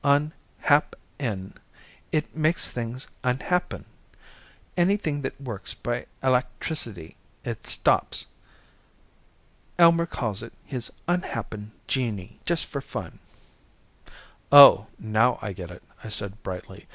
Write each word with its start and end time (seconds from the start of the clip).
"Unhap 0.03 0.95
pen. 1.19 1.53
It 2.11 2.35
makes 2.35 2.67
things 2.71 3.05
unhappen. 3.23 3.85
Anything 4.75 5.21
that 5.21 5.39
works 5.39 5.75
by 5.75 6.07
electracity, 6.23 7.15
it 7.45 7.67
stops. 7.67 8.25
Elmer 9.77 10.07
calls 10.07 10.41
it 10.41 10.53
his 10.65 10.91
unhappen 11.07 11.69
genii. 11.85 12.39
Just 12.47 12.65
for 12.65 12.81
fun." 12.81 13.19
"Oh, 14.51 14.87
now 14.97 15.37
I 15.39 15.53
get 15.53 15.69
it," 15.69 15.83
I 16.03 16.09
said 16.09 16.41
brightly. 16.41 16.87